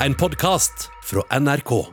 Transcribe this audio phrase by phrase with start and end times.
[0.00, 1.86] En podkast fra NRK.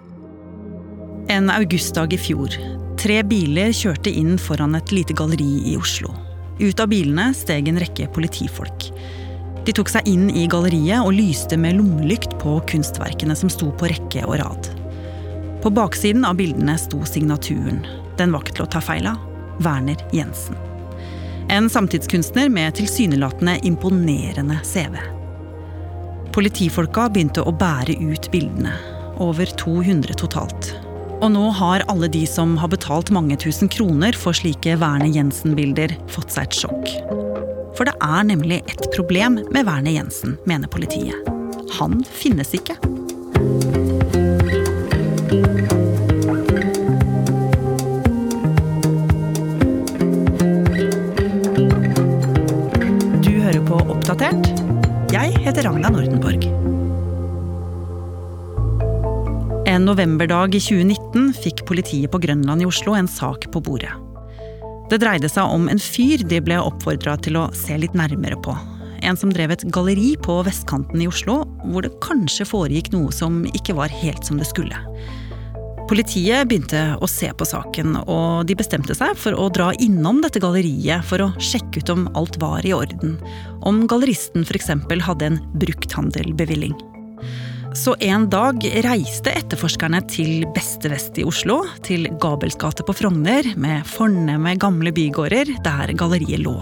[1.27, 2.51] En augustdag i fjor.
[2.99, 6.11] Tre biler kjørte inn foran et lite galleri i Oslo.
[6.59, 8.89] Ut av bilene steg en rekke politifolk.
[9.63, 13.87] De tok seg inn i galleriet og lyste med lommelykt på kunstverkene som sto på
[13.93, 14.69] rekke og rad.
[15.63, 17.85] På baksiden av bildene sto signaturen.
[18.19, 19.23] Den var ikke til å ta feil av.
[19.63, 20.59] Werner Jensen.
[21.47, 24.99] En samtidskunstner med tilsynelatende imponerende CV.
[26.33, 28.71] Politifolka begynte å bære ut bildene.
[29.21, 30.71] Over 200 totalt.
[31.21, 35.93] Og nå har alle de som har betalt mange tusen kroner for slike Verne Jensen-bilder,
[36.09, 36.89] fått seg et sjokk.
[37.77, 41.29] For det er nemlig et problem med Verne Jensen, mener politiet.
[41.77, 42.79] Han finnes ikke.
[55.53, 56.43] Heter Ragna Nordenborg.
[59.67, 63.91] En novemberdag i 2019 fikk politiet på Grønland i Oslo en sak på bordet.
[64.89, 68.55] Det dreide seg om en fyr de ble oppfordra til å se litt nærmere på.
[69.05, 73.43] En som drev et galleri på vestkanten i Oslo, hvor det kanskje foregikk noe som
[73.53, 74.79] ikke var helt som det skulle.
[75.93, 80.39] Politiet begynte å se på saken, og de bestemte seg for å dra innom dette
[80.41, 83.19] galleriet for å sjekke ut om alt var i orden.
[83.61, 84.71] Om galleristen f.eks.
[85.05, 86.73] hadde en brukthandelbevilling.
[87.77, 93.51] Så en dag reiste etterforskerne til beste vest i Oslo, til Gabels gate på Frogner,
[93.53, 96.57] med fornemme gamle bygårder der galleriet lå.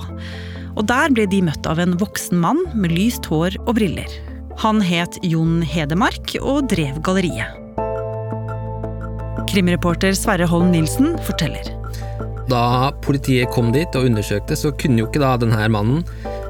[0.76, 4.12] Og der ble de møtt av en voksen mann med lyst hår og briller.
[4.68, 7.61] Han het Jon Hedemark og drev galleriet.
[9.52, 11.68] Krimreporter Sverre Holm Nilsen forteller.
[12.52, 16.06] Da politiet kom dit og undersøkte, så kunne jo ikke da denne mannen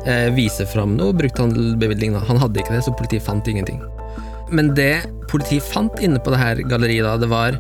[0.05, 2.17] eh, vise fram noe brukthandelbevilgning.
[2.29, 3.81] Han hadde ikke det, så politiet fant ingenting.
[4.53, 7.57] Men det politiet fant inne på det her galleriet, da, det var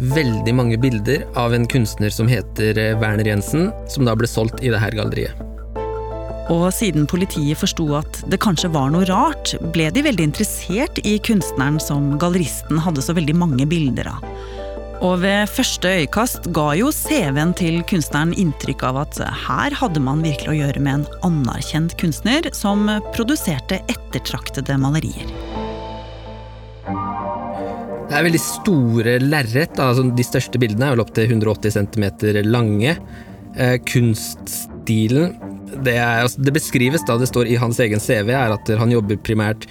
[0.00, 4.62] veldig mange bilder av en kunstner som heter eh, Werner Jensen, som da ble solgt
[4.64, 5.46] i det her galleriet.
[6.50, 11.14] Og siden politiet forsto at det kanskje var noe rart, ble de veldig interessert i
[11.22, 14.24] kunstneren som galleristen hadde så veldig mange bilder av.
[15.00, 20.20] Og ved første øyekast ga jo CV-en til kunstneren inntrykk av at her hadde man
[20.24, 22.84] virkelig å gjøre med en anerkjent kunstner som
[23.16, 25.30] produserte ettertraktede malerier.
[28.10, 29.80] Det er veldig store lerret.
[29.80, 32.06] Altså de største bildene er vel opptil 180 cm
[32.50, 32.96] lange.
[33.56, 35.38] Eh, kunststilen
[35.80, 38.92] det, er, altså, det beskrives da det står i hans egen CV, er at han
[38.92, 39.64] jobber primært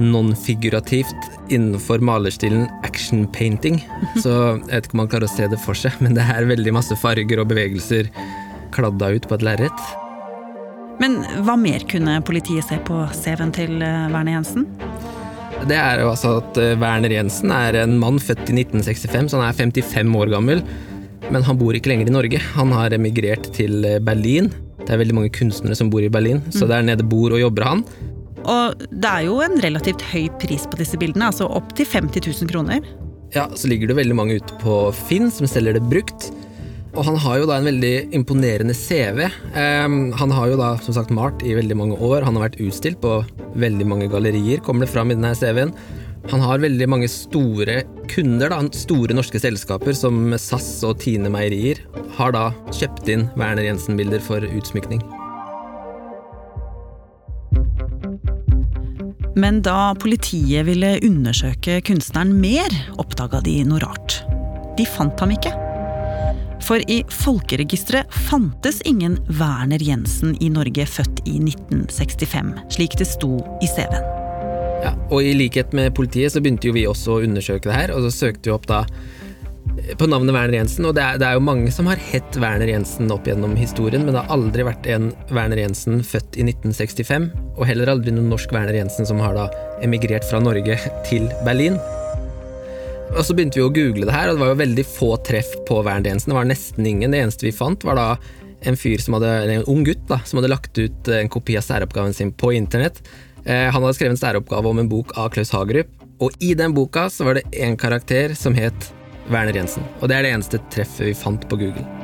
[0.00, 3.80] non-figurativt innenfor malerstilen action painting.
[4.22, 6.48] Så jeg vet ikke om man klarer å se det for seg, men det er
[6.48, 8.10] veldig masse farger og bevegelser
[8.74, 9.84] kladda ut på et lerret.
[11.00, 14.66] Men hva mer kunne politiet se på CV-en til eh, Werner Jensen?
[15.68, 19.40] Det er jo altså at eh, Werner Jensen er en mann født i 1965, så
[19.40, 20.64] han er 55 år gammel.
[21.30, 22.40] Men han bor ikke lenger i Norge.
[22.56, 24.50] Han har emigrert til eh, Berlin.
[24.80, 27.68] Det er veldig mange kunstnere som bor i Berlin, så der nede bor og jobber
[27.68, 27.84] han.
[28.48, 32.52] Og det er jo en relativt høy pris på disse bildene, altså opptil 50 000
[32.52, 32.84] kroner.
[33.34, 36.30] Ja, så ligger det veldig mange ute på Finn som selger det brukt.
[36.98, 39.28] Og han har jo da en veldig imponerende CV.
[39.54, 42.26] Ehm, han har jo da som sagt malt i veldig mange år.
[42.26, 43.20] Han har vært utstilt på
[43.60, 45.74] veldig mange gallerier, kommer det fram i denne CV-en.
[46.30, 47.80] Han har veldig mange store
[48.10, 51.80] kunder, da, store norske selskaper som SAS og Tine Meierier
[52.18, 55.00] har da kjøpt inn Werner Jensen-bilder for utsmykning.
[59.40, 64.18] Men da politiet ville undersøke kunstneren mer, oppdaga de noe rart.
[64.76, 65.52] De fant ham ikke.
[66.66, 73.38] For i folkeregisteret fantes ingen Werner Jensen i Norge født i 1965, slik det sto
[73.64, 74.18] i CV-en.
[74.80, 77.94] Ja, og i likhet med politiet så begynte jo vi også å undersøke det her,
[77.96, 78.84] og så søkte vi opp da
[79.96, 82.70] på navnet Werner Jensen, og det er, det er jo mange som har hett Werner
[82.70, 87.30] Jensen opp gjennom historien, men det har aldri vært en Werner Jensen født i 1965,
[87.60, 89.46] og heller aldri noen norsk Werner Jensen som har da
[89.84, 91.76] emigrert fra Norge til Berlin.
[93.10, 95.50] Og så begynte vi å google det her, og det var jo veldig få treff
[95.68, 96.32] på Werner Jensen.
[96.32, 97.12] Det var nesten ingen.
[97.12, 98.08] Det eneste vi fant, var da
[98.68, 101.66] en fyr som hadde, en ung gutt da, som hadde lagt ut en kopi av
[101.66, 103.02] særoppgaven sin på internett.
[103.44, 105.90] Eh, han hadde skrevet en særoppgave om en bok av Klaus Hagerup,
[106.20, 108.92] og i den boka så var det en karakter som het
[109.30, 109.86] Werner Jensen.
[110.00, 111.99] Og det er det eneste treffet vi fant på Google.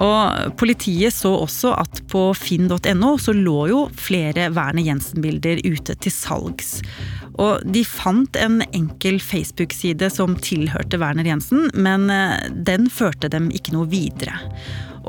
[0.00, 6.14] Og politiet så også at på finn.no så lå jo flere Werner Jensen-bilder ute til
[6.14, 6.78] salgs.
[7.40, 13.50] Og de fant en enkel Facebook-side som tilhørte Werner Jensen, men eh, den førte dem
[13.54, 14.36] ikke noe videre.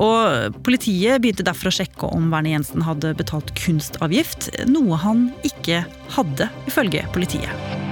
[0.00, 5.84] Og politiet begynte derfor å sjekke om Werner Jensen hadde betalt kunstavgift, noe han ikke
[6.16, 7.91] hadde, ifølge politiet.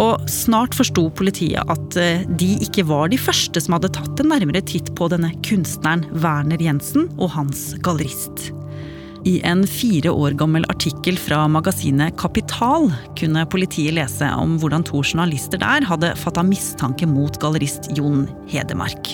[0.00, 4.32] Og snart forsto politiet at eh, de ikke var de første som hadde tatt en
[4.32, 8.50] nærmere titt på denne kunstneren Werner Jensen og hans gallerist.
[9.28, 15.04] I en fire år gammel artikkel fra magasinet Kapital kunne politiet lese om hvordan to
[15.04, 19.12] journalister der hadde fatta mistanke mot gallerist Jon Hedemark.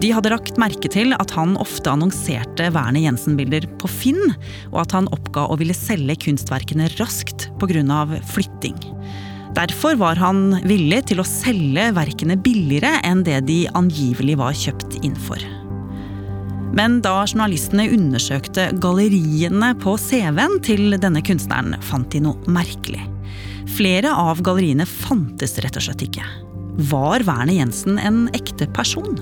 [0.00, 4.34] De hadde rakt merke til at han ofte annonserte Werner Jensen-bilder på Finn,
[4.72, 8.04] og at han oppga å ville selge kunstverkene raskt pga.
[8.28, 8.76] flytting.
[9.56, 14.98] Derfor var han villig til å selge verkene billigere enn det de angivelig var kjøpt
[15.00, 15.40] inn for.
[16.76, 23.00] Men da journalistene undersøkte galleriene på CV-en til denne kunstneren, fant de noe merkelig.
[23.78, 26.26] Flere av galleriene fantes rett og slett ikke.
[26.92, 29.16] Var Werner Jensen en ekte person?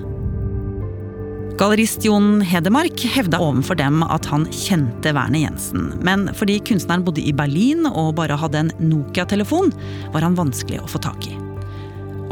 [1.54, 5.92] Gallerist Jon Hedemark hevda overfor dem at han kjente Werner Jensen.
[6.02, 9.70] Men fordi kunstneren bodde i Berlin og bare hadde en Nokia-telefon,
[10.10, 11.36] var han vanskelig å få tak i.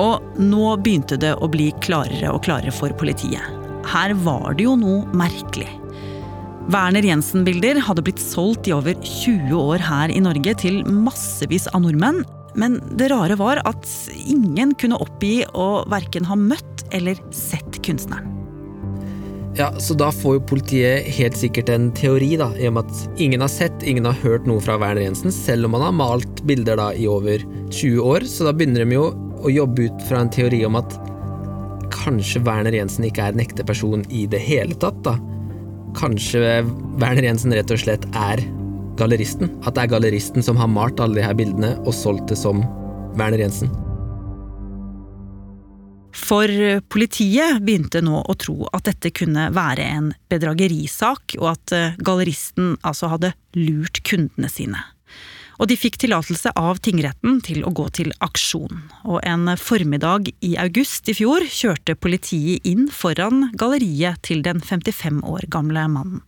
[0.03, 3.47] Og nå begynte det å bli klarere og klarere for politiet.
[3.93, 5.71] Her var det jo noe merkelig.
[6.75, 11.87] Werner Jensen-bilder hadde blitt solgt i over 20 år her i Norge til massevis av
[11.87, 12.25] nordmenn.
[12.59, 13.87] Men det rare var at
[14.19, 18.42] ingen kunne oppgi å verken ha møtt eller sett kunstneren.
[19.57, 23.21] Ja, Så da får jo politiet helt sikkert en teori, da, i og med at
[23.21, 26.41] ingen har sett, ingen har hørt noe fra Werner Jensen, selv om han har malt
[26.49, 28.25] bilder da i over 20 år.
[28.25, 29.11] Så da begynner de jo
[29.43, 30.97] å jobbe ut fra en teori om at
[31.93, 35.19] kanskje Werner Jensen ikke er en ekte person i det hele tatt, da.
[35.99, 36.63] Kanskje
[37.03, 38.41] Werner Jensen rett og slett er
[38.97, 39.53] galleristen.
[39.67, 42.65] At det er galleristen som har malt alle de her bildene og solgt det som
[43.21, 43.69] Werner Jensen.
[46.23, 46.49] For
[46.93, 52.77] politiet begynte nå å tro at dette kunne være en bedragerisak, og at eh, galleristen
[52.87, 54.85] altså hadde lurt kundene sine.
[55.61, 58.81] Og de fikk tillatelse av tingretten til å gå til aksjon.
[59.07, 65.21] Og en formiddag i august i fjor kjørte politiet inn foran galleriet til den 55
[65.29, 66.23] år gamle mannen.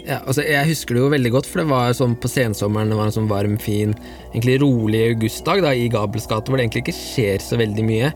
[0.00, 2.96] Ja, altså Jeg husker det jo veldig godt, for det var sånn på sensommeren, det
[2.96, 3.92] var en sånn varm, fin,
[4.32, 8.08] egentlig rolig augustdag da, i Gabels gate, hvor det egentlig ikke skjer så veldig mye.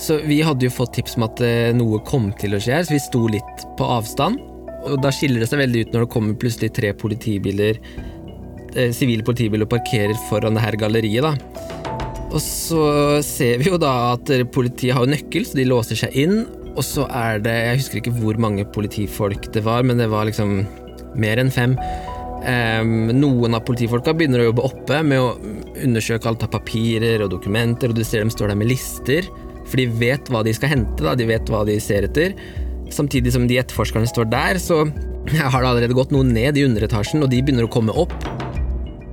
[0.00, 2.86] Så vi hadde jo fått tips om at eh, noe kom til å skje her,
[2.86, 4.40] så vi sto litt på avstand.
[4.88, 7.80] Og da skiller det seg veldig ut når det kommer plutselig tre politibiler,
[8.72, 11.34] eh, sivile politibiler, parkerer foran det her galleriet, da.
[12.30, 12.84] Og så
[13.26, 16.44] ser vi jo da at politiet har nøkkel, så de låser seg inn.
[16.70, 20.28] Og så er det Jeg husker ikke hvor mange politifolk det var, men det var
[20.30, 20.62] liksom
[21.18, 21.74] mer enn fem.
[22.40, 25.34] Um, noen av politifolka begynner å jobbe oppe med å
[25.82, 29.26] undersøke alt av papirer og dokumenter, og du ser dem står der med lister.
[29.70, 31.14] For de vet hva de skal hente, da.
[31.14, 32.34] de vet hva de ser etter.
[32.90, 34.82] Samtidig som de etterforskerne står der, så
[35.52, 38.14] har det allerede gått noe ned i underetasjen, og de begynner å komme opp.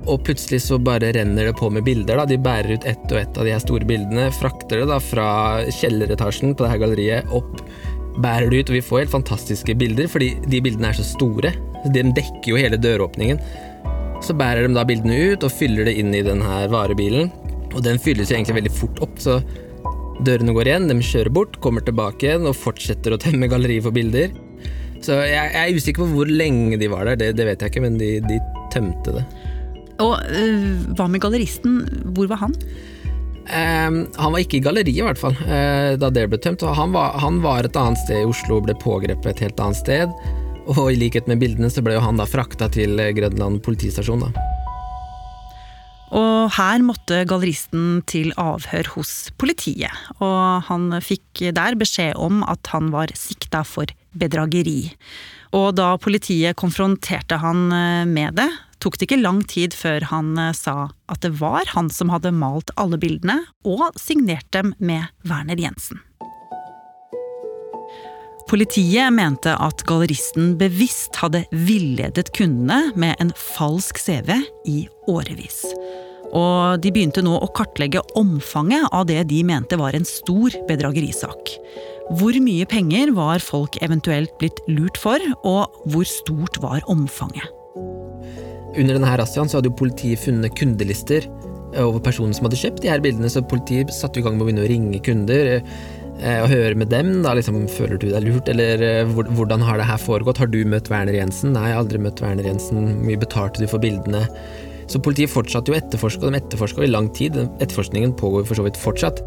[0.08, 2.16] Og plutselig så bare renner det på med bilder.
[2.16, 4.98] da, De bærer ut ett og ett av de her store bildene, frakter det da
[5.02, 5.28] fra
[5.68, 7.60] kjelleretasjen på det her galleriet opp,
[8.18, 11.52] bærer det ut, og vi får helt fantastiske bilder, fordi de bildene er så store.
[11.94, 13.38] De dekker jo hele døråpningen.
[14.24, 17.30] Så bærer de da bildene ut og fyller det inn i den her varebilen.
[17.76, 19.38] Og den fylles jo egentlig veldig fort opp, så
[20.26, 23.94] Dørene går igjen, de kjører bort, kommer tilbake igjen og fortsetter å temme galleriet for
[23.94, 24.32] bilder.
[25.04, 27.70] Så jeg, jeg, er usikker på hvor lenge de var der, det, det vet jeg
[27.70, 28.40] ikke, men de, de
[28.74, 29.24] tømte det.
[30.02, 31.80] Og øh, hva med galleristen,
[32.14, 32.54] hvor var han?
[33.48, 36.66] Um, han var ikke i galleriet, i hvert fall, uh, da det ble tømt.
[36.66, 40.18] Han var, han var, et annet sted i Oslo ble pågrepet et helt annet sted.
[40.68, 44.26] Og i likhet med bildene så ble jo han da frakta til Grønland politistasjon.
[44.26, 44.57] da.
[46.08, 49.92] Og her måtte galleristen til avhør hos politiet,
[50.24, 54.94] og han fikk der beskjed om at han var sikta for bedrageri.
[55.56, 58.48] Og da politiet konfronterte han eh, med det,
[58.82, 62.34] tok det ikke lang tid før han eh, sa at det var han som hadde
[62.36, 66.02] malt alle bildene, og signert dem med Werner Jensen.
[68.48, 74.30] Politiet mente at galleristen bevisst hadde villedet kundene med en falsk CV
[74.64, 74.78] i
[75.10, 75.66] årevis.
[76.32, 81.52] Og de begynte nå å kartlegge omfanget av det de mente var en stor bedragerisak.
[82.16, 87.44] Hvor mye penger var folk eventuelt blitt lurt for, og hvor stort var omfanget?
[88.78, 91.28] Under denne razziaen hadde politiet funnet kundelister
[91.76, 94.48] over personer som hadde kjøpt de her bildene, så politiet satte i gang med å
[94.48, 95.58] begynne å ringe kunder
[96.18, 97.20] Eh, og høre med dem.
[97.22, 100.40] da liksom, Føler du deg lurt, eller eh, hvordan har det her foregått?
[100.42, 101.54] Har du møtt Werner Jensen?
[101.54, 102.80] Nei, aldri møtt Werner Jensen.
[102.80, 104.24] Hvor mye betalte du for bildene?
[104.88, 107.36] Så politiet fortsatte jo å etterforske, og de etterforska i lang tid.
[107.60, 109.22] Etterforskningen pågår for så vidt fortsatt.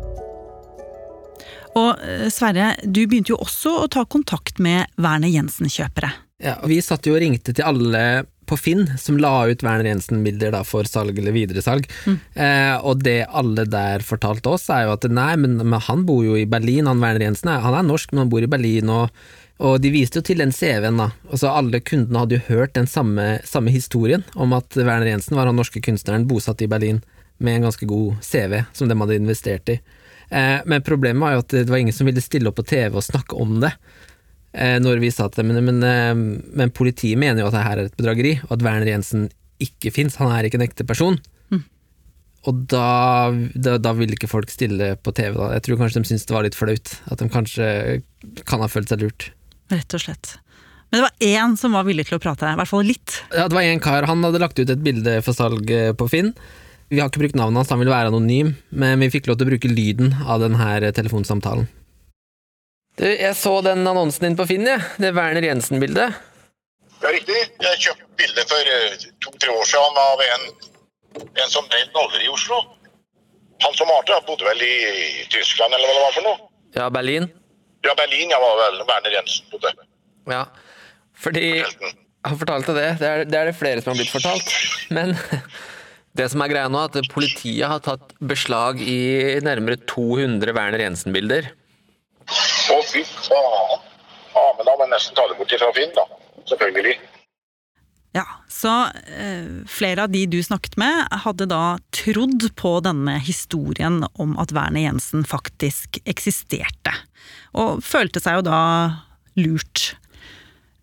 [1.79, 6.11] Og eh, Sverre, du begynte jo også å ta kontakt med Werner Jensen-kjøpere.
[6.41, 9.87] Ja, og Vi satt jo og ringte til alle på Finn som la ut Werner
[9.87, 11.87] Jensen-bilder for salg eller videresalg.
[12.05, 12.17] Mm.
[12.35, 16.25] Eh, og det alle der fortalte oss, er jo at nei, men, men, han bor
[16.25, 17.53] jo i Berlin, han Werner Jensen.
[17.63, 18.91] Han er norsk, men han bor i Berlin.
[18.91, 19.09] og
[19.61, 21.11] og de viste jo til den CV-en, da.
[21.29, 25.45] Altså Alle kundene hadde jo hørt den samme, samme, historien om at Werner Jensen var
[25.45, 27.03] han norske kunstneren bosatt i Berlin
[27.37, 29.77] med en ganske god CV som de hadde investert i.
[30.31, 32.97] Eh, men problemet var jo at det var ingen som ville stille opp på TV
[32.97, 33.73] og snakke om det.
[34.51, 37.63] Eh, når vi sa til dem, men, men, eh, men, politiet mener jo at det
[37.63, 39.29] her er et bedrageri, og at Werner Jensen
[39.63, 41.19] ikke fins, han er ikke en ekte person.
[41.53, 41.63] Mm.
[42.49, 45.51] Og da, da, da, vil ikke folk stille på TV, da.
[45.55, 46.95] Jeg tror kanskje de syntes det var litt flaut.
[47.13, 47.67] At de kanskje
[48.49, 49.29] kan ha følt seg lurt.
[49.71, 50.33] Rett og slett.
[50.91, 53.21] Men det var én som var villig til å prate, i hvert fall litt.
[53.31, 54.09] Ja, det var én kar.
[54.09, 56.33] Han hadde lagt ut et bilde for salg eh, på Finn.
[56.91, 59.47] Vi har ikke brukt navnet hans, han ville være anonym, men vi fikk lov til
[59.47, 61.69] å bruke lyden av denne telefonsamtalen.
[62.99, 64.81] Du, jeg så den annonsen din på Finn, jeg.
[64.81, 64.99] Ja.
[64.99, 66.17] Det Werner Jensen-bildet.
[67.01, 67.37] Ja, riktig.
[67.63, 70.43] Jeg kjøpte bildet for eh, to-tre år siden av en,
[71.23, 72.59] en som drev noller i Oslo.
[73.61, 74.75] Han som malte, bodde vel i,
[75.31, 76.51] Tyskland, eller hva det var for noe?
[76.77, 77.27] Ja, Berlin?
[77.85, 79.73] Ja, Berlin ja, var vel Werner Jensen bodde.
[80.29, 80.45] Ja,
[81.17, 81.63] fordi
[82.21, 82.89] Han fortalte det.
[82.99, 84.51] Det er, det er det flere som har blitt fortalt.
[84.93, 85.15] Men
[86.19, 90.85] det som er greia nå, er at politiet har tatt beslag i nærmere 200 Werner
[90.85, 91.49] Jensen-bilder.
[92.31, 93.87] Å, fy faen.
[94.31, 96.05] Ja, men da må jeg nesten ta det bort fra Finn, da.
[96.49, 96.95] Selvfølgelig.
[98.15, 104.01] Ja, så eh, flere av de du snakket med, hadde da trodd på denne historien
[104.19, 106.95] om at Werner Jensen faktisk eksisterte,
[107.55, 108.61] og følte seg jo da
[109.39, 109.93] lurt.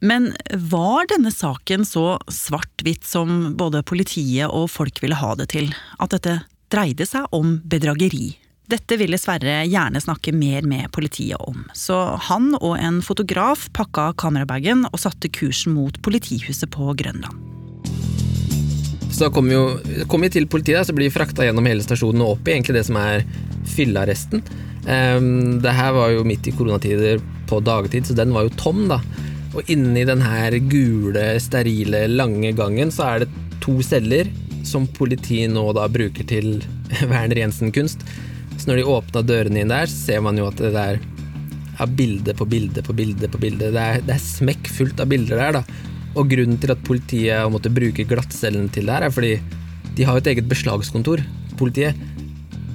[0.00, 0.30] Men
[0.70, 6.14] var denne saken så svart-hvitt som både politiet og folk ville ha det til, at
[6.14, 6.40] dette
[6.72, 8.38] dreide seg om bedrageri?
[8.68, 14.10] Dette ville Sverre gjerne snakke mer med politiet om, så han og en fotograf pakka
[14.20, 17.32] kamerabagen og satte kursen mot politihuset på Grønland.
[19.08, 22.26] Så da kommer vi, kom vi til politiet, så blir vi frakta gjennom hele stasjonen
[22.26, 23.24] og opp i egentlig det som er
[23.72, 24.44] fyllearresten.
[24.84, 28.84] Um, det her var jo midt i koronatider på dagtid, så den var jo tom,
[28.92, 29.00] da.
[29.56, 33.32] Og inni den her gule, sterile, lange gangen så er det
[33.64, 34.28] to celler
[34.68, 36.58] som politiet nå da bruker til
[37.10, 38.04] Werner Jensen-kunst.
[38.58, 40.98] Så når de åpna dørene inn der, så ser man jo at det er
[41.78, 43.70] ja, bilde på bilde på bilde på bilde.
[43.74, 45.88] Det er, det er smekkfullt av bilder der, da.
[46.18, 49.36] Og grunnen til at politiet har måttet bruke glattcellen til det her, er fordi
[49.98, 51.22] de har jo et eget beslagskontor,
[51.58, 51.98] politiet.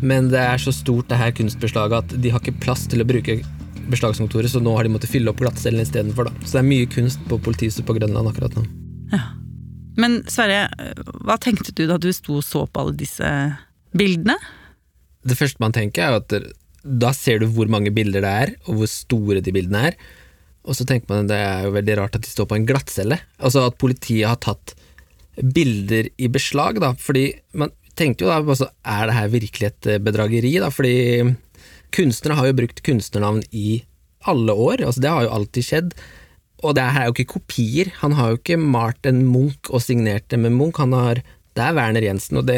[0.04, 3.08] Men det er så stort det her kunstbeslaget at de har ikke plass til å
[3.08, 3.40] bruke
[3.92, 6.32] beslagskontoret, så nå har de måttet fylle opp glattcellen istedenfor.
[6.44, 8.66] Så det er mye kunst på politihuset på Grønland akkurat nå.
[9.14, 9.24] Ja.
[10.00, 10.68] Men Sverre,
[11.22, 13.28] hva tenkte du da du sto og så på alle disse
[13.94, 14.40] bildene?
[15.24, 16.54] Det første man tenker, er at
[16.84, 20.00] da ser du hvor mange bilder det er, og hvor store de bildene er.
[20.64, 23.20] Og så tenker man det er jo veldig rart at de står på en glattcelle.
[23.40, 24.76] Altså at politiet har tatt
[25.36, 26.94] bilder i beslag, da.
[27.00, 30.72] Fordi man tenkte jo da altså, er det her virkelig et eh, bedrageri, da?
[30.74, 30.96] Fordi
[31.94, 33.84] kunstnere har jo brukt kunstnernavn i
[34.30, 35.96] alle år, altså det har jo alltid skjedd.
[36.64, 39.84] Og det her er jo ikke kopier, han har jo ikke malt en Munch og
[39.84, 41.20] signert det med Munch, han har
[41.54, 42.58] det er Werner Jensen, og det,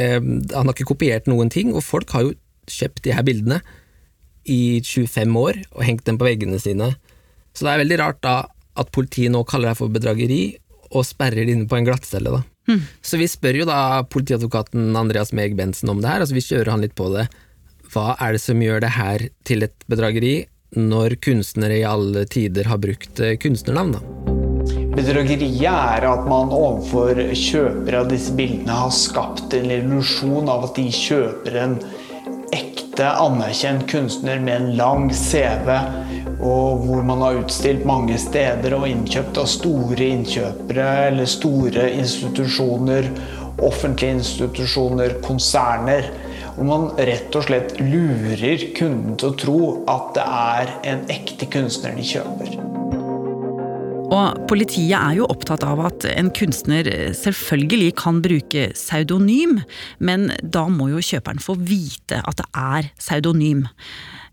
[0.54, 2.36] han har ikke kopiert noen ting, og folk har jo
[2.72, 3.62] kjøpt de her bildene
[4.46, 6.94] i 25 år og hengt dem på veggene sine.
[7.56, 8.36] Så det er veldig rart da
[8.76, 10.58] at politiet nå kaller det for bedrageri
[10.92, 12.32] og sperrer det inne på en glattcelle.
[12.32, 12.44] da.
[12.68, 12.82] Mm.
[13.02, 13.80] Så vi spør jo da
[14.10, 17.28] politiadvokaten Andreas Meg Bensen om det her, altså vi kjører han litt på det.
[17.94, 20.36] Hva er det som gjør det her til et bedrageri,
[20.76, 23.96] når kunstnere i alle tider har brukt eh, kunstnernavn?
[23.96, 24.34] da?
[24.96, 30.80] Bedrageriet er at man overfor kjøpere av disse bildene har skapt en illusjon av at
[30.80, 31.78] de kjøper en
[32.56, 35.70] ekte, anerkjent kunstner med en lang CV,
[36.40, 43.10] og hvor man har utstilt mange steder og innkjøpt av store innkjøpere eller store institusjoner,
[43.64, 46.12] offentlige institusjoner, konserner.
[46.56, 49.60] Hvor man rett og slett lurer kunden til å tro
[49.92, 52.65] at det er en ekte kunstner de kjøper.
[54.06, 59.60] Og politiet er jo opptatt av at en kunstner selvfølgelig kan bruke pseudonym,
[59.98, 63.66] men da må jo kjøperen få vite at det er pseudonym.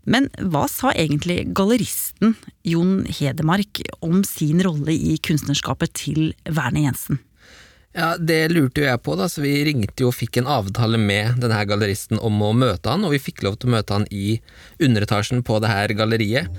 [0.05, 2.35] Men hva sa egentlig galleristen
[2.67, 7.21] Jon Hedemark om sin rolle i kunstnerskapet til Werner Jensen?
[7.93, 10.97] Ja, Det lurte jo jeg på, da, så vi ringte jo og fikk en avtale
[10.97, 13.93] med denne her galleristen om å møte han, og vi fikk lov til å møte
[13.93, 14.39] han i
[14.81, 16.49] underetasjen på det her galleriet.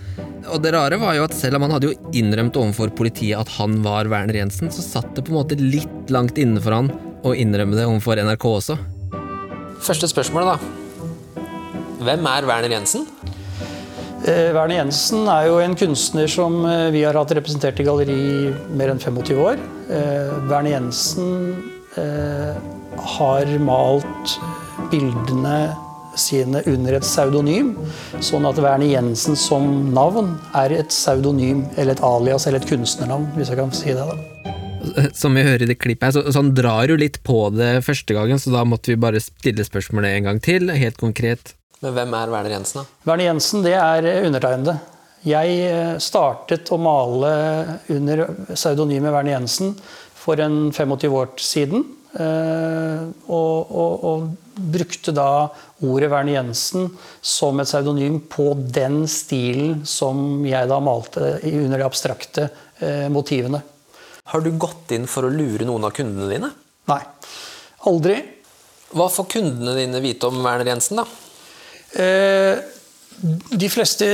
[0.47, 3.51] Og det rare var jo at selv om han hadde jo innrømt overfor politiet at
[3.57, 6.93] han var Werner Jensen, så satt det på en måte litt langt innenfor han
[7.27, 8.79] å innrømme det overfor NRK også.
[9.83, 11.43] Første spørsmål, da.
[12.05, 13.09] Hvem er Werner Jensen?
[14.25, 18.15] Eh, Werner Jensen er jo en kunstner som eh, vi har hatt representert i galleri
[18.17, 19.61] i mer enn 25 år.
[19.93, 24.33] Eh, Werner Jensen har malt
[24.91, 25.59] bildene
[26.19, 27.69] sine under et pseudonym,
[28.19, 33.29] sånn at Werner Jensen som navn er et pseudonym eller et alias eller et kunstnernavn,
[33.37, 34.09] hvis jeg kan si det.
[34.09, 35.07] da.
[35.15, 38.17] Som vi hører i det klippet så, så han drar jo litt på det første
[38.17, 41.55] gangen, så da måtte vi bare stille spørsmålet en gang til, helt konkret.
[41.85, 42.85] Men hvem er Werner Jensen, da?
[43.11, 44.79] Werner Jensen, det er undertegnede.
[45.25, 47.31] Jeg eh, startet å male
[47.93, 49.75] under pseudonymet Werner Jensen
[50.25, 51.85] for en 25 år siden.
[52.17, 55.49] eh, Og, og, og brukte da
[55.85, 56.89] ordet Werner Jensen
[57.25, 62.47] som et pseudonym på den stilen som jeg da malte under de abstrakte
[62.81, 63.61] eh, motivene.
[64.31, 66.53] Har du gått inn for å lure noen av kundene dine?
[66.89, 67.01] Nei.
[67.91, 68.21] Aldri.
[68.95, 71.09] Hva får kundene dine vite om Werner Jensen, da?
[71.97, 72.63] Eh,
[73.55, 74.07] De fleste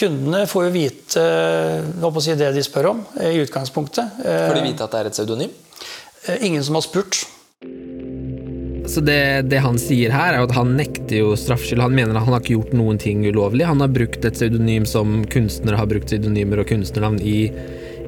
[0.00, 4.22] kundene får jo vite eh, å si, det de spør om, eh, i utgangspunktet.
[4.24, 5.52] Eh, Får de vite at det er et pseudonym?
[6.42, 7.20] Ingen som har spurt.
[8.88, 11.82] Så det, det han sier her, er at han nekter jo straffskyld.
[11.84, 13.66] Han mener at han har ikke gjort noen ting ulovlig.
[13.68, 17.50] Han har brukt et pseudonym som kunstnere har brukt pseudonymer og kunstnernavn i,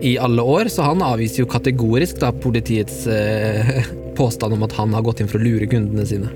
[0.01, 3.85] i alle år, så han avviser jo kategorisk da politiets eh,
[4.21, 6.33] påstand om at han har gått inn for å lure kundene sine.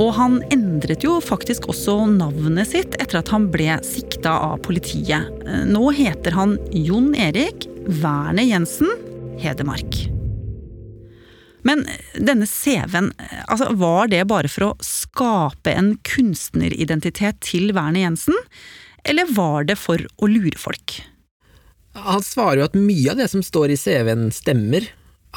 [0.00, 5.28] Og han endret jo faktisk også navnet sitt etter at han ble sikta av politiet.
[5.68, 7.68] Nå heter han Jon Erik
[8.00, 8.90] Werner Jensen
[9.42, 10.06] Hedemark.
[11.62, 11.84] Men
[12.18, 13.12] denne CV-en,
[13.46, 18.38] altså var det bare for å skape en kunstneridentitet til Werner Jensen?
[19.06, 20.98] Eller var det for å lure folk?
[21.92, 24.88] Han svarer jo at mye av det som står i CV-en stemmer.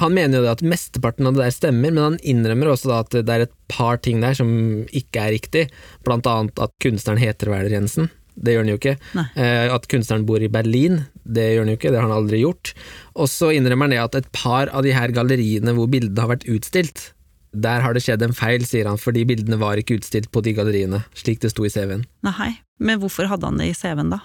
[0.02, 3.32] Han mener jo at mesteparten av det der stemmer, men han innrømmer også at det
[3.32, 4.50] er et par ting der som
[4.92, 5.66] ikke er riktig,
[6.04, 8.10] blant annet at kunstneren heter Werner Jensen.
[8.36, 8.96] Det gjør han jo ikke.
[9.40, 12.42] Eh, At kunstneren bor i Berlin, det gjør han jo ikke, det har han aldri
[12.42, 12.74] gjort.
[13.16, 16.34] Og så innrømmer han det at et par av de her galleriene hvor bildene har
[16.34, 17.14] vært utstilt,
[17.56, 20.52] der har det skjedd en feil, sier han, fordi bildene var ikke utstilt på de
[20.58, 22.04] galleriene, slik det sto i CV-en.
[22.28, 22.52] Nei,
[22.84, 24.20] men hvorfor hadde han det i CV-en da?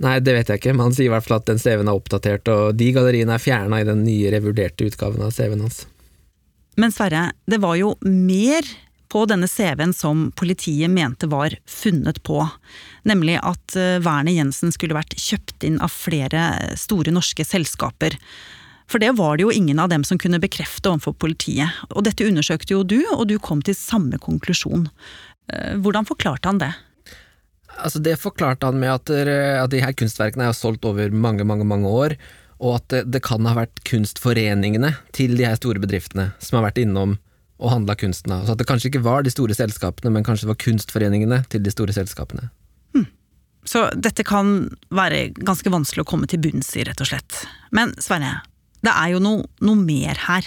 [0.00, 1.98] Nei, det vet jeg ikke, men han sier i hvert fall at den CV-en er
[1.98, 5.82] oppdatert, og de galleriene er fjerna i den nye revurderte utgaven av CV-en hans.
[6.80, 8.64] Men Sverre, det var jo mer
[9.10, 12.38] på denne CV-en som politiet mente var funnet på.
[13.10, 18.16] Nemlig at eh, Werner Jensen skulle vært kjøpt inn av flere store norske selskaper.
[18.90, 21.74] For det var det jo ingen av dem som kunne bekrefte overfor politiet.
[21.90, 24.88] Og dette undersøkte jo du, og du kom til samme konklusjon.
[25.52, 26.72] Eh, Hvordan forklarte han det?
[27.78, 31.64] Altså Det forklarte han med at, at de her kunstverkene er solgt over mange, mange
[31.64, 32.16] mange år,
[32.60, 36.66] og at det, det kan ha vært kunstforeningene til de her store bedriftene som har
[36.68, 37.16] vært innom
[37.60, 38.32] og handla kunsten.
[38.32, 38.42] da.
[38.44, 41.64] Så at det kanskje ikke var de store selskapene, men kanskje det var kunstforeningene til
[41.64, 42.50] de store selskapene.
[43.68, 47.42] Så dette kan være ganske vanskelig å komme til bunns i, rett og slett.
[47.76, 48.40] Men Sverre,
[48.86, 50.46] det er jo noe, noe mer her.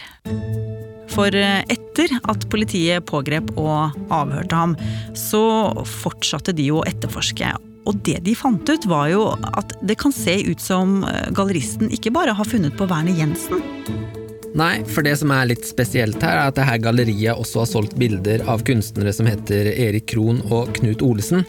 [1.13, 4.73] For eh, etter at politiet pågrep og avhørte ham,
[5.17, 5.43] så
[5.85, 7.53] fortsatte de å etterforske.
[7.83, 11.91] Og det de fant ut, var jo at det kan se ut som eh, galleristen
[11.93, 13.61] ikke bare har funnet på Werner Jensen.
[14.53, 17.69] Nei, for det som er litt spesielt her, er at det her galleriet også har
[17.71, 21.41] solgt bilder av kunstnere som heter Erik Krohn og Knut Olesen.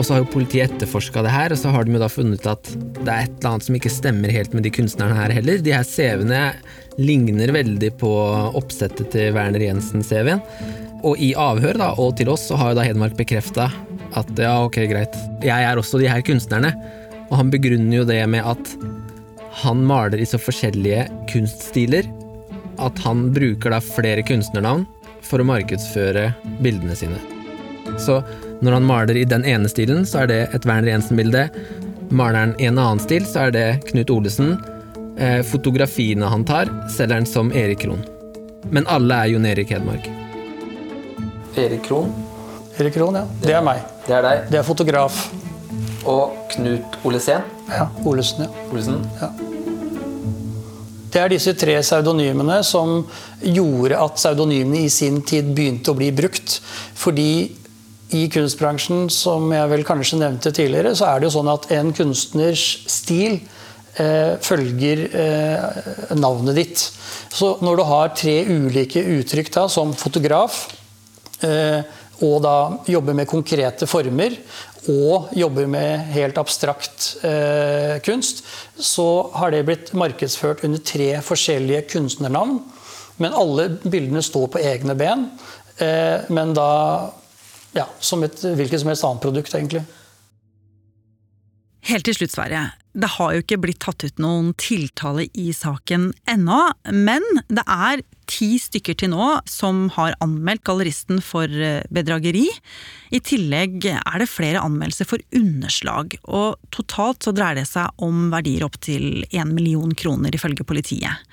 [0.00, 2.40] Og så har jo politiet etterforska det her, og så har de jo da funnet
[2.40, 5.34] ut at det er et eller annet som ikke stemmer helt med de kunstnerne her
[5.36, 5.58] heller.
[5.60, 6.38] De her CV-ene
[6.96, 8.12] ligner veldig på
[8.56, 10.40] oppsettet til Werner Jensen-CV-en.
[11.04, 13.68] Og i avhør da, og til oss så har jo da Hedmark bekrefta
[14.16, 16.72] at ja, ok, greit, jeg er også de her kunstnerne.
[17.28, 18.72] Og han begrunner jo det med at
[19.60, 22.08] han maler i så forskjellige kunststiler
[22.80, 24.88] at han bruker da flere kunstnernavn
[25.28, 26.30] for å markedsføre
[26.64, 27.20] bildene sine.
[27.98, 28.20] Så
[28.60, 31.48] når han maler i den ene stilen, så er det et Werner Jensen-bilde.
[32.10, 34.56] Maler han i en annen stil, så er det Knut Olesen.
[35.18, 38.02] Eh, fotografiene han tar, selger han som Erik Krohn.
[38.70, 40.08] Men alle er Jon Erik Hedmark.
[41.58, 42.12] Erik Krohn,
[42.78, 43.26] Erik Krohn, ja.
[43.42, 43.84] Det er meg.
[44.06, 44.50] det er deg.
[44.52, 45.22] Det er fotograf.
[46.08, 47.44] Og Knut Olesen.
[47.68, 48.68] Ja, Olesen, ja.
[48.72, 49.02] Olesen.
[51.10, 53.00] Det er disse tre pseudonymene som
[53.42, 56.60] gjorde at pseudonymene i sin tid begynte å bli brukt.
[56.94, 57.50] Fordi
[58.16, 61.92] i kunstbransjen, som jeg vel kanskje nevnte tidligere, så er det jo sånn at en
[61.96, 63.38] kunstners stil
[64.00, 66.84] eh, følger eh, navnet ditt.
[67.30, 70.64] Så når du har tre ulike uttrykk da, som fotograf,
[71.46, 71.80] eh,
[72.20, 72.56] og da
[72.90, 74.34] jobber med konkrete former,
[74.88, 78.42] og jobber med helt abstrakt eh, kunst,
[78.80, 82.58] så har det blitt markedsført under tre forskjellige kunstnernavn.
[83.20, 85.26] Men alle bildene står på egne ben.
[85.76, 86.70] Eh, men da
[87.76, 89.84] ja, som et hvilket som helst annet produkt, egentlig.
[91.90, 92.64] Helt til slutt, Sverre.
[92.90, 96.58] Det har jo ikke blitt tatt ut noen tiltale i saken ennå,
[96.90, 102.46] men det er ti stykker til nå som har anmeldt galleristen for eh, bedrageri.
[103.14, 108.28] I tillegg er det flere anmeldelser for underslag, og totalt så dreier det seg om
[108.34, 111.30] verdier opptil én million kroner, ifølge politiet.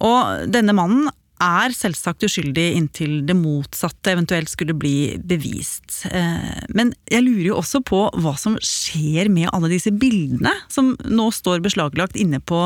[0.00, 6.02] Og denne mannen er selvsagt uskyldig inntil det motsatte eventuelt skulle bli bevist.
[6.10, 10.92] Eh, men jeg lurer jo også på hva som skjer med alle disse bildene som
[11.08, 12.60] nå står beslaglagt inne på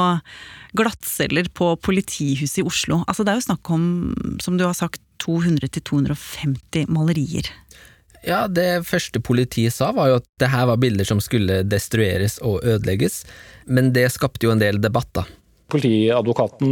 [0.75, 3.03] glattceller på politihuset i Oslo.
[3.07, 3.85] Altså det er jo snakk om,
[4.43, 7.47] som du har sagt, 200-250 malerier.
[8.25, 12.39] Ja, det første politiet sa var jo at det her var bilder som skulle destrueres
[12.43, 13.23] og ødelegges,
[13.69, 15.27] men det skapte jo en del debatt, da.
[15.73, 16.69] Politiadvokaten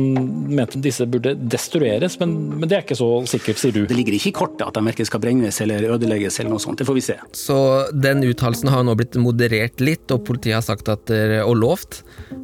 [0.52, 3.82] mente disse burde destrueres, men, men, det er ikke så sikkert, sier du.
[3.88, 6.82] Det ligger ikke i kortet at de verken skal brennes eller ødelegges eller noe sånt,
[6.82, 7.16] det får vi se.
[7.36, 7.56] Så
[7.96, 12.02] den uttalelsen har nå blitt moderert litt, og politiet har sagt at, og lovt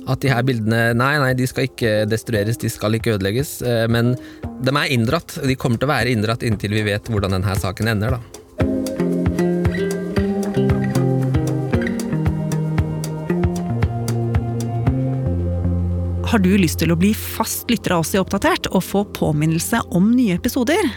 [0.08, 3.84] at de her bildene nei, nei, de skal ikke destrueres, de skal ikke ødelegges, eh,
[3.92, 4.14] men
[4.64, 5.38] de er inndratt.
[5.44, 8.47] De kommer til å være inndratt inntil vi vet hvordan denne saken ender, da.
[16.28, 19.78] Har du lyst til å bli fast lytter av oss i Oppdatert og få påminnelse
[19.96, 20.90] om nye episoder?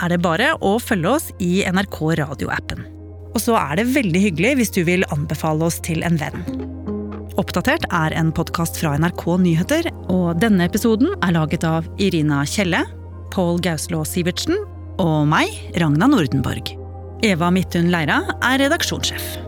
[0.00, 2.86] Er det bare å følge oss i NRK radioappen.
[3.34, 6.40] Og så er det veldig hyggelig hvis du vil anbefale oss til en venn.
[7.36, 12.80] Oppdatert er en podkast fra NRK Nyheter, og denne episoden er laget av Irina Kjelle,
[13.34, 14.56] Pål Gauslå Sivertsen
[15.04, 16.72] og meg, Ragna Nordenborg.
[17.28, 19.47] Eva Midthun Leira er redaksjonssjef.